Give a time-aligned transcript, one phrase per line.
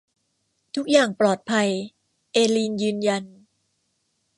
[0.75, 1.69] ทุกอย่างปลอดภัย
[2.33, 3.23] เอลีนยืนยัน